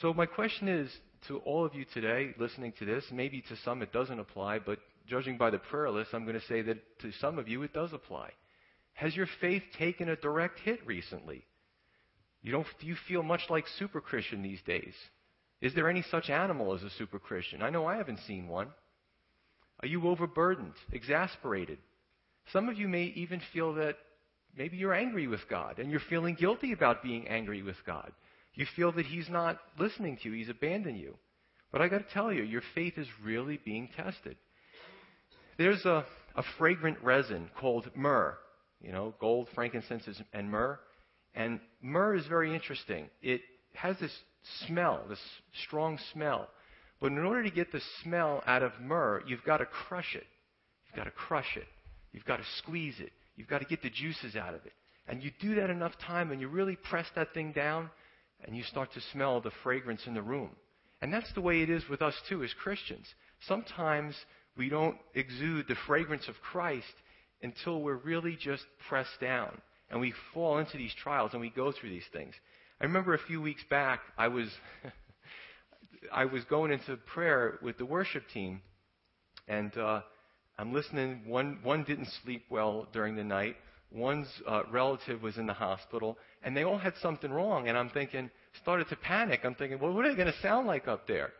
[0.00, 0.90] So, my question is
[1.28, 4.78] to all of you today listening to this, maybe to some it doesn't apply, but
[5.08, 7.72] judging by the prayer list, I'm going to say that to some of you it
[7.72, 8.30] does apply.
[8.94, 11.44] Has your faith taken a direct hit recently?
[12.42, 14.94] You don't, do you feel much like super Christian these days?
[15.60, 17.62] Is there any such animal as a super Christian?
[17.62, 18.68] I know I haven't seen one.
[19.80, 21.78] Are you overburdened, exasperated?
[22.52, 23.96] Some of you may even feel that
[24.56, 28.12] maybe you're angry with God and you're feeling guilty about being angry with God.
[28.54, 31.16] You feel that He's not listening to you, He's abandoned you.
[31.72, 34.36] But I got to tell you, your faith is really being tested.
[35.58, 36.04] There's a,
[36.36, 38.36] a fragrant resin called myrrh,
[38.80, 40.78] you know, gold, frankincense, and myrrh.
[41.34, 43.08] And myrrh is very interesting.
[43.22, 43.40] It
[43.74, 44.16] has this
[44.66, 45.18] smell, this
[45.66, 46.48] strong smell.
[47.00, 50.26] But in order to get the smell out of myrrh, you've got to crush it.
[50.86, 51.66] You've got to crush it.
[52.14, 53.12] You've got to squeeze it.
[53.36, 54.72] You've got to get the juices out of it.
[55.06, 57.90] And you do that enough time and you really press that thing down
[58.46, 60.50] and you start to smell the fragrance in the room.
[61.02, 63.06] And that's the way it is with us too as Christians.
[63.46, 64.14] Sometimes
[64.56, 66.86] we don't exude the fragrance of Christ
[67.42, 71.72] until we're really just pressed down and we fall into these trials and we go
[71.72, 72.34] through these things.
[72.80, 74.48] I remember a few weeks back, I was
[76.12, 78.60] I was going into prayer with the worship team,
[79.48, 80.02] and uh,
[80.58, 81.22] I'm listening.
[81.26, 83.56] One one didn't sleep well during the night.
[83.90, 87.68] One's uh, relative was in the hospital, and they all had something wrong.
[87.68, 89.40] And I'm thinking, started to panic.
[89.44, 91.30] I'm thinking, well, what are they going to sound like up there?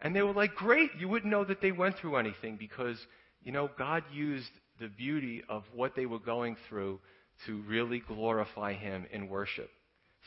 [0.00, 0.90] And they were like, great.
[0.98, 2.98] You wouldn't know that they went through anything because,
[3.42, 7.00] you know, God used the beauty of what they were going through
[7.46, 9.70] to really glorify Him in worship.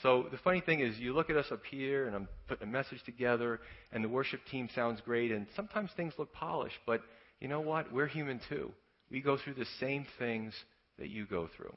[0.01, 2.71] So the funny thing is, you look at us up here, and I'm putting a
[2.71, 7.01] message together, and the worship team sounds great, and sometimes things look polished, but
[7.39, 7.91] you know what?
[7.91, 8.71] We're human too.
[9.11, 10.53] We go through the same things
[10.97, 11.75] that you go through.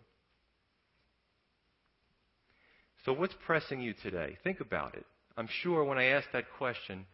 [3.05, 4.37] So, what's pressing you today?
[4.43, 5.07] Think about it.
[5.37, 7.07] I'm sure when I ask that question,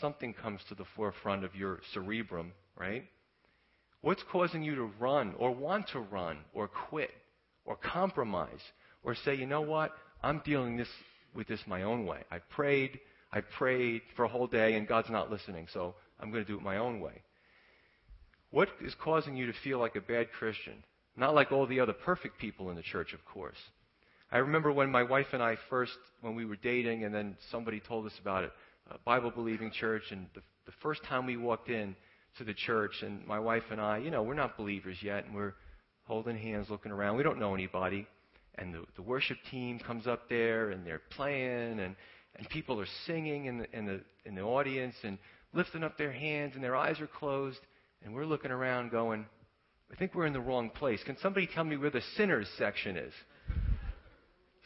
[0.00, 3.04] something comes to the forefront of your cerebrum, right?
[4.00, 7.10] What's causing you to run or want to run or quit
[7.64, 8.60] or compromise
[9.02, 9.92] or say, you know what?
[10.22, 10.88] I'm dealing this
[11.34, 12.24] with this my own way.
[12.30, 12.98] I prayed,
[13.32, 16.58] I prayed for a whole day, and God's not listening, so I'm going to do
[16.58, 17.22] it my own way.
[18.50, 20.84] What is causing you to feel like a bad Christian?
[21.16, 23.58] Not like all the other perfect people in the church, of course.
[24.30, 27.80] I remember when my wife and I first, when we were dating, and then somebody
[27.80, 28.52] told us about it,
[28.90, 31.96] a Bible believing church, and the, the first time we walked in
[32.36, 35.34] to the church, and my wife and I, you know, we're not believers yet, and
[35.34, 35.54] we're
[36.04, 37.16] holding hands, looking around.
[37.16, 38.06] We don't know anybody
[38.58, 41.94] and the, the worship team comes up there and they're playing and,
[42.36, 45.18] and people are singing in the, in, the, in the audience and
[45.54, 47.60] lifting up their hands and their eyes are closed
[48.04, 49.26] and we're looking around going,
[49.92, 51.02] I think we're in the wrong place.
[51.04, 53.12] Can somebody tell me where the sinners section is?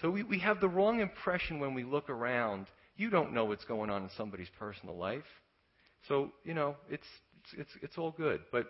[0.00, 2.66] So we, we have the wrong impression when we look around.
[2.96, 5.22] You don't know what's going on in somebody's personal life.
[6.08, 7.06] So, you know, it's,
[7.42, 8.40] it's, it's, it's all good.
[8.50, 8.66] But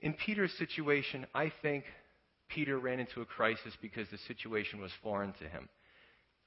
[0.00, 1.84] in Peter's situation, I think
[2.48, 5.68] Peter ran into a crisis because the situation was foreign to him.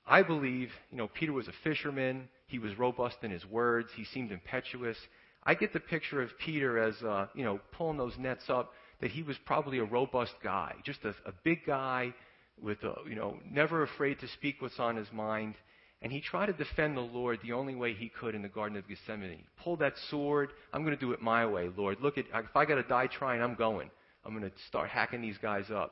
[0.05, 2.27] I believe, you know, Peter was a fisherman.
[2.47, 3.89] He was robust in his words.
[3.95, 4.97] He seemed impetuous.
[5.45, 9.11] I get the picture of Peter as, uh, you know, pulling those nets up, that
[9.11, 12.13] he was probably a robust guy, just a, a big guy
[12.61, 15.55] with, a, you know, never afraid to speak what's on his mind.
[16.01, 18.77] And he tried to defend the Lord the only way he could in the Garden
[18.77, 19.37] of Gethsemane.
[19.37, 20.51] He pulled that sword.
[20.71, 21.99] I'm going to do it my way, Lord.
[22.01, 23.89] Look at, if I got to die trying, I'm going.
[24.25, 25.91] I'm going to start hacking these guys up.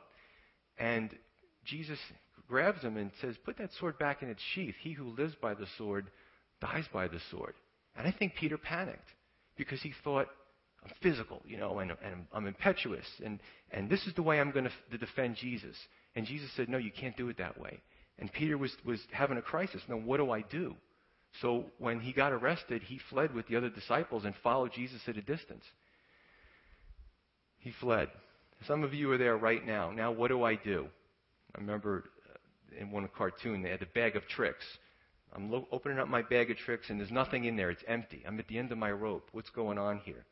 [0.78, 1.10] And
[1.66, 2.00] Jesus
[2.48, 4.76] grabs him and says, Put that sword back in its sheath.
[4.82, 6.08] He who lives by the sword
[6.62, 7.54] dies by the sword.
[7.96, 9.08] And I think Peter panicked
[9.62, 10.28] because he thought,
[10.84, 14.50] I'm physical, you know, and, and I'm impetuous, and, and this is the way I'm
[14.50, 15.76] going to, defend Jesus.
[16.16, 17.80] And Jesus said, No, you can't do it that way.
[18.18, 19.82] And Peter was, was having a crisis.
[19.88, 20.76] Now, what do I do?
[21.42, 25.18] So when he got arrested, he fled with the other disciples and followed Jesus at
[25.18, 25.64] a distance.
[27.60, 28.10] He fled.
[28.68, 29.92] Some of you are there right now.
[29.92, 30.88] Now, what do I do?
[31.56, 34.66] I remember uh, in one cartoon, they had a bag of tricks.
[35.34, 37.70] I'm lo- opening up my bag of tricks, and there's nothing in there.
[37.70, 38.24] It's empty.
[38.28, 39.30] I'm at the end of my rope.
[39.32, 40.26] What's going on here?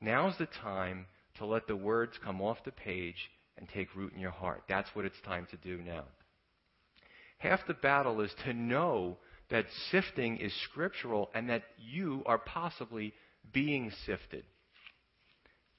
[0.00, 1.06] Now's the time
[1.38, 4.62] to let the words come off the page and take root in your heart.
[4.68, 6.04] That's what it's time to do now.
[7.38, 9.18] Half the battle is to know
[9.50, 13.12] that sifting is scriptural and that you are possibly
[13.52, 14.44] being sifted.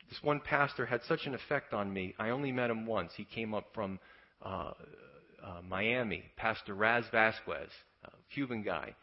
[0.10, 2.14] This one pastor had such an effect on me.
[2.20, 3.12] I only met him once.
[3.18, 4.00] He came up from
[4.42, 4.72] uh,
[5.44, 7.70] uh, Miami, Pastor Raz Vasquez,
[8.14, 8.96] a Cuban guy.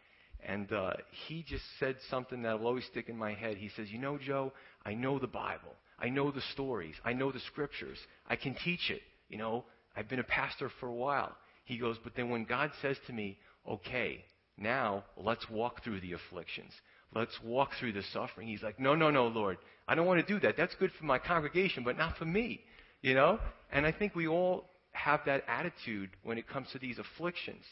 [0.45, 0.95] And uh,
[1.27, 3.57] he just said something that will always stick in my head.
[3.57, 4.53] He says, You know, Joe,
[4.85, 5.75] I know the Bible.
[5.99, 6.97] I know the stories.
[7.05, 7.99] I know the scriptures.
[8.29, 9.03] I can teach it.
[9.29, 9.65] You know,
[9.97, 11.37] I've been a pastor for a while.
[11.65, 13.39] He goes, But then when God says to me,
[13.69, 14.25] Okay,
[14.59, 16.73] now let's walk through the afflictions.
[17.15, 18.49] Let's walk through the suffering.
[18.49, 19.59] He's like, No, no, no, Lord.
[19.87, 20.57] I don't want to do that.
[20.57, 22.61] That's good for my congregation, but not for me.
[23.01, 23.39] You know?
[23.71, 27.65] And I think we all have that attitude when it comes to these afflictions.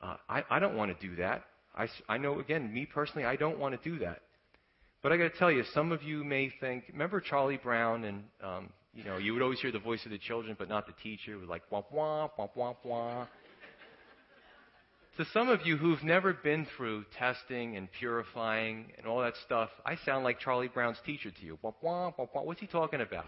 [0.00, 1.44] Uh, I, I don't want to do that.
[1.74, 4.20] I, I know, again, me personally, I don't want to do that.
[5.02, 8.24] But I got to tell you, some of you may think, remember Charlie Brown and,
[8.42, 10.92] um, you know, you would always hear the voice of the children, but not the
[11.02, 11.34] teacher.
[11.34, 13.28] It was like, womp, womp, womp, womp, womp.
[15.18, 19.70] to some of you who've never been through testing and purifying and all that stuff,
[19.86, 21.58] I sound like Charlie Brown's teacher to you.
[21.62, 22.44] Womp, womp, womp, womp.
[22.44, 23.26] What's he talking about?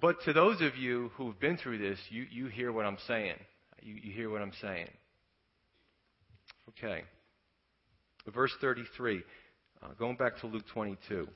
[0.00, 3.36] But to those of you who've been through this, you, you hear what I'm saying.
[3.82, 4.88] You, you hear what I'm saying.
[6.70, 7.02] Okay.
[8.32, 9.22] Verse 33,
[9.82, 11.26] uh, going back to Luke 22.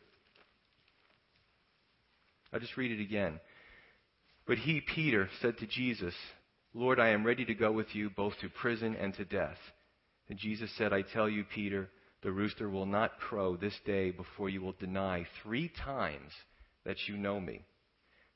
[2.52, 3.40] I'll just read it again.
[4.46, 6.14] But he, Peter, said to Jesus,
[6.74, 9.56] Lord, I am ready to go with you both to prison and to death.
[10.28, 11.88] And Jesus said, I tell you, Peter,
[12.22, 16.32] the rooster will not crow this day before you will deny three times
[16.84, 17.64] that you know me.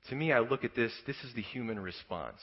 [0.09, 2.41] To me, I look at this, this is the human response.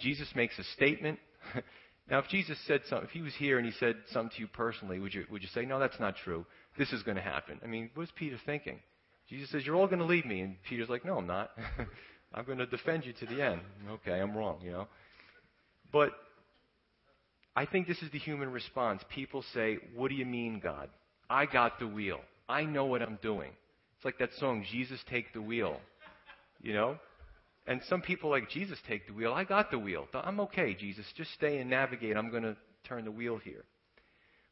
[0.00, 1.18] Jesus makes a statement.
[2.10, 4.48] now, if Jesus said something, if he was here and he said something to you
[4.48, 6.44] personally, would you, would you say, no, that's not true?
[6.78, 7.60] This is going to happen.
[7.62, 8.80] I mean, what's Peter thinking?
[9.28, 10.40] Jesus says, you're all going to leave me.
[10.40, 11.50] And Peter's like, no, I'm not.
[12.34, 13.60] I'm going to defend you to the end.
[13.90, 14.88] Okay, I'm wrong, you know.
[15.92, 16.10] But
[17.54, 19.02] I think this is the human response.
[19.08, 20.90] People say, what do you mean, God?
[21.30, 22.20] I got the wheel.
[22.48, 23.50] I know what I'm doing.
[23.96, 25.80] It's like that song, Jesus Take the Wheel.
[26.62, 26.98] You know?
[27.66, 29.32] And some people like, Jesus, take the wheel.
[29.32, 30.06] I got the wheel.
[30.14, 31.04] I'm okay, Jesus.
[31.16, 32.16] Just stay and navigate.
[32.16, 33.64] I'm going to turn the wheel here.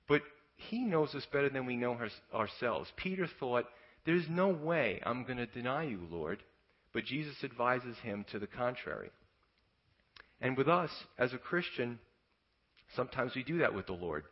[0.09, 0.23] But
[0.57, 1.97] he knows us better than we know
[2.35, 2.91] ourselves.
[2.97, 3.67] Peter thought,
[4.05, 6.43] there's no way I'm going to deny you, Lord.
[6.93, 9.11] But Jesus advises him to the contrary.
[10.41, 11.99] And with us, as a Christian,
[12.97, 14.25] sometimes we do that with the Lord.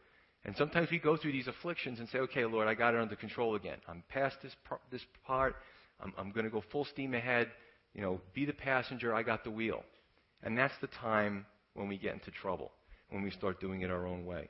[0.44, 3.14] And sometimes we go through these afflictions and say, okay, Lord, I got it under
[3.14, 3.78] control again.
[3.88, 4.52] I'm past this,
[4.90, 5.54] this part.
[6.00, 7.48] I'm, I'm going to go full steam ahead.
[7.94, 9.14] You know, be the passenger.
[9.14, 9.82] I got the wheel.
[10.42, 12.72] And that's the time when we get into trouble,
[13.10, 14.48] when we start doing it our own way.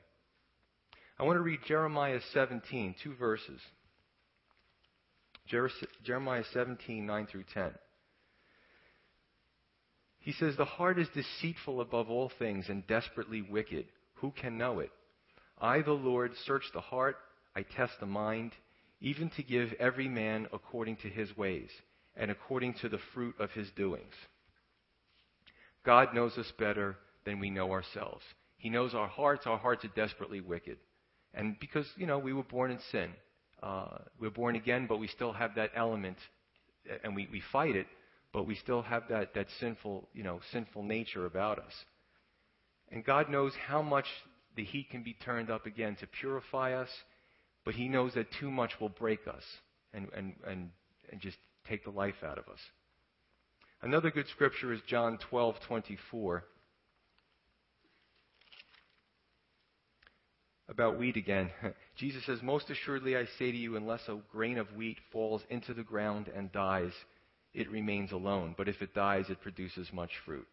[1.19, 3.59] I want to read Jeremiah 17, two verses.
[6.03, 7.71] Jeremiah 17, 9 through 10.
[10.19, 13.85] He says, The heart is deceitful above all things and desperately wicked.
[14.15, 14.91] Who can know it?
[15.59, 17.17] I, the Lord, search the heart,
[17.55, 18.53] I test the mind
[19.01, 21.69] even to give every man according to his ways
[22.15, 24.13] and according to the fruit of his doings.
[25.85, 26.95] God knows us better
[27.25, 28.23] than we know ourselves.
[28.57, 29.45] He knows our hearts.
[29.45, 30.77] Our hearts are desperately wicked.
[31.33, 33.11] And because, you know, we were born in sin.
[33.61, 36.17] Uh, we're born again, but we still have that element,
[37.03, 37.87] and we, we fight it,
[38.33, 41.73] but we still have that, that sinful, you know, sinful nature about us.
[42.91, 44.05] And God knows how much
[44.55, 46.89] the heat can be turned up again to purify us
[47.65, 49.43] but he knows that too much will break us
[49.93, 50.69] and, and, and,
[51.11, 52.59] and just take the life out of us.
[53.81, 56.43] Another good scripture is John 12:24
[60.69, 61.51] about wheat again.
[61.95, 65.73] Jesus says, "Most assuredly I say to you, unless a grain of wheat falls into
[65.73, 66.93] the ground and dies,
[67.53, 70.47] it remains alone, but if it dies, it produces much fruit."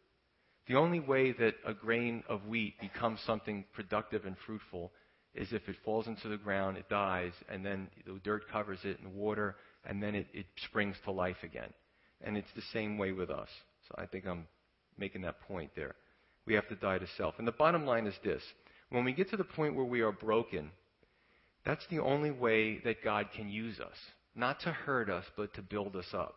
[0.66, 4.92] The only way that a grain of wheat becomes something productive and fruitful
[5.34, 8.98] is if it falls into the ground, it dies, and then the dirt covers it
[9.00, 11.72] and water, and then it, it springs to life again.
[12.22, 13.48] And it's the same way with us.
[13.88, 14.46] So I think I'm
[14.98, 15.94] making that point there.
[16.46, 17.34] We have to die to self.
[17.38, 18.42] And the bottom line is this
[18.90, 20.70] when we get to the point where we are broken,
[21.64, 23.96] that's the only way that God can use us.
[24.34, 26.36] Not to hurt us, but to build us up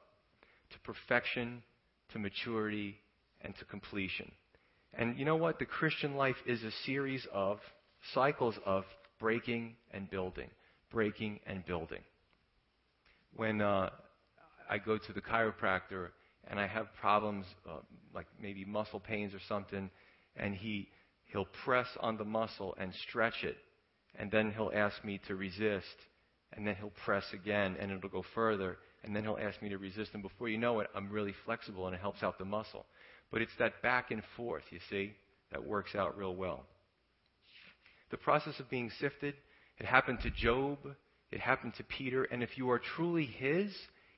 [0.72, 1.61] to perfection,
[2.11, 2.97] to maturity,
[3.41, 4.32] and to completion.
[4.93, 5.59] And you know what?
[5.59, 7.59] The Christian life is a series of
[8.13, 8.84] cycles of
[9.20, 10.49] breaking and building,
[10.91, 12.01] breaking and building.
[13.36, 13.89] When uh,
[14.69, 16.09] I go to the chiropractor
[16.47, 17.77] and I have problems, uh,
[18.13, 19.89] like maybe muscle pains or something,
[20.36, 20.89] and he
[21.31, 23.57] he'll press on the muscle and stretch it,
[24.17, 25.95] and then he'll ask me to resist,
[26.53, 29.77] and then he'll press again, and it'll go further, and then he'll ask me to
[29.77, 32.86] resist, and before you know it, I'm really flexible, and it helps out the muscle.
[33.31, 35.13] But it's that back and forth, you see
[35.51, 36.65] that works out real well.
[38.11, 39.34] The process of being sifted,
[39.79, 40.77] it happened to Job,
[41.34, 43.73] it happened to Peter, and if you are truly His,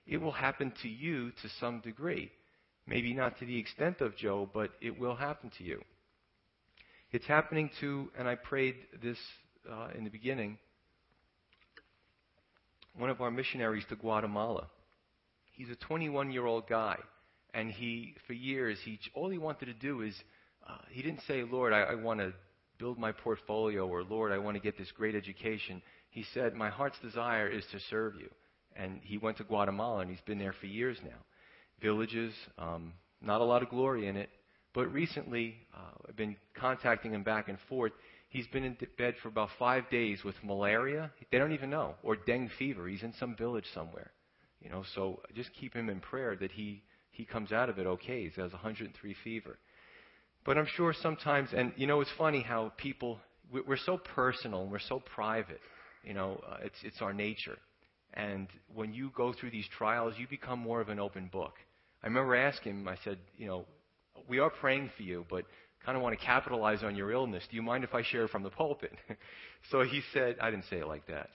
[0.05, 2.29] it will happen to you to some degree.
[2.85, 5.81] Maybe not to the extent of Job, but it will happen to you.
[7.11, 9.17] It's happening to, and I prayed this
[9.71, 10.57] uh, in the beginning,
[12.97, 14.67] one of our missionaries to Guatemala.
[15.53, 16.97] He's a 21 year old guy,
[17.53, 20.13] and he, for years, he all he wanted to do is,
[20.67, 22.33] uh, he didn't say, Lord, I, I want to
[22.77, 25.81] build my portfolio, or Lord, I want to get this great education.
[26.15, 28.29] He said, My heart's desire is to serve you.
[28.73, 31.19] And he went to Guatemala, and he's been there for years now.
[31.81, 34.29] Villages, um, not a lot of glory in it,
[34.73, 37.91] but recently uh, I've been contacting him back and forth.
[38.29, 41.11] He's been in bed for about five days with malaria.
[41.33, 42.87] They don't even know, or dengue fever.
[42.87, 44.11] He's in some village somewhere.
[44.61, 47.87] You know, so just keep him in prayer that he he comes out of it
[47.87, 48.29] okay.
[48.29, 49.57] He has 103 fever.
[50.45, 53.19] But I'm sure sometimes, and you know, it's funny how people
[53.51, 55.59] we're so personal and we're so private.
[56.05, 57.57] You know, uh, it's it's our nature.
[58.13, 61.53] And when you go through these trials, you become more of an open book.
[62.01, 63.65] I remember asking him, I said, you know,
[64.29, 65.43] we are praying for you, but
[65.85, 67.43] kind of want to capitalize on your illness.
[67.49, 68.93] Do you mind if I share from the pulpit?
[69.71, 71.29] so he said, I didn't say it like that.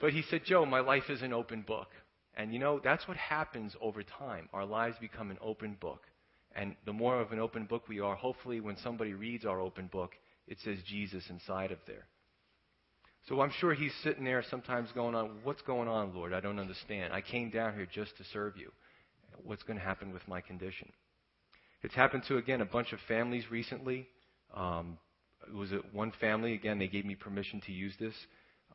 [0.00, 1.88] But he said, Joe, my life is an open book.
[2.34, 4.48] And you know, that's what happens over time.
[4.52, 6.02] Our lives become an open book.
[6.54, 9.88] And the more of an open book we are, hopefully when somebody reads our open
[9.88, 10.12] book,
[10.48, 12.06] it says Jesus inside of there.
[13.30, 16.34] So I'm sure he's sitting there sometimes going on, What's going on, Lord?
[16.34, 17.12] I don't understand.
[17.12, 18.72] I came down here just to serve you.
[19.44, 20.90] What's going to happen with my condition?
[21.84, 24.08] It's happened to, again, a bunch of families recently.
[24.52, 24.98] Um,
[25.46, 28.14] it was a, one family, again, they gave me permission to use this.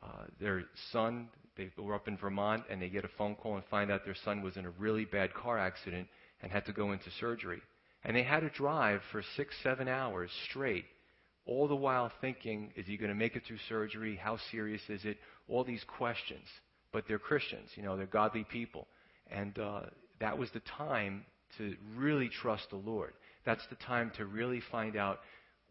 [0.02, 1.28] Uh, their son,
[1.58, 4.16] they were up in Vermont, and they get a phone call and find out their
[4.24, 6.08] son was in a really bad car accident
[6.40, 7.60] and had to go into surgery.
[8.04, 10.86] And they had to drive for six, seven hours straight,
[11.46, 14.16] all the while thinking, is he going to make it through surgery?
[14.16, 15.18] How serious is it?
[15.48, 16.46] All these questions.
[16.92, 18.86] But they're Christians, you know, they're godly people.
[19.30, 19.82] And uh,
[20.20, 21.24] that was the time
[21.58, 23.12] to really trust the Lord.
[23.44, 25.20] That's the time to really find out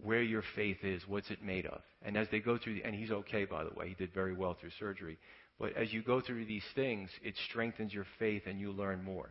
[0.02, 1.82] where your faith is, what's it made of.
[2.02, 4.56] And as they go through, and he's okay, by the way, he did very well
[4.60, 5.18] through surgery.
[5.60, 9.30] But as you go through these things, it strengthens your faith and you learn more.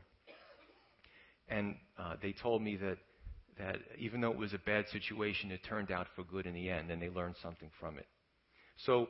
[1.49, 2.97] And uh, they told me that,
[3.59, 6.71] that even though it was a bad situation, it turned out for good in the
[6.71, 8.07] end, and they learned something from it.
[8.85, 9.09] So,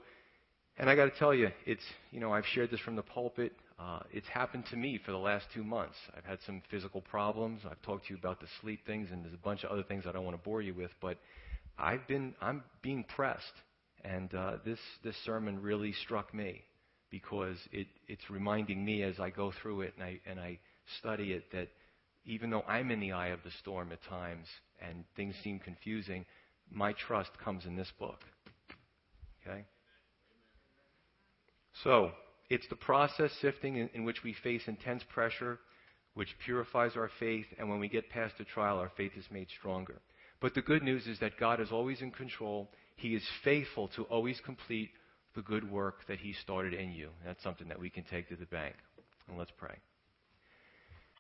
[0.76, 3.52] and I got to tell you, it's, you know, I've shared this from the pulpit.
[3.78, 5.96] Uh, it's happened to me for the last two months.
[6.16, 7.62] I've had some physical problems.
[7.68, 10.04] I've talked to you about the sleep things, and there's a bunch of other things
[10.06, 10.90] I don't want to bore you with.
[11.00, 11.18] But
[11.78, 13.42] I've been, I'm being pressed,
[14.04, 16.62] and uh, this this sermon really struck me
[17.10, 20.58] because it, it's reminding me as I go through it and I and I
[20.98, 21.68] study it that
[22.24, 24.46] even though I'm in the eye of the storm at times
[24.80, 26.24] and things seem confusing,
[26.70, 28.20] my trust comes in this book.
[29.46, 29.64] Okay.
[31.82, 32.12] So
[32.48, 35.58] it's the process sifting in, in which we face intense pressure,
[36.14, 39.48] which purifies our faith, and when we get past the trial, our faith is made
[39.58, 40.00] stronger.
[40.40, 42.70] But the good news is that God is always in control.
[42.96, 44.90] He is faithful to always complete
[45.34, 47.10] the good work that He started in you.
[47.24, 48.74] That's something that we can take to the bank.
[49.28, 49.74] And let's pray.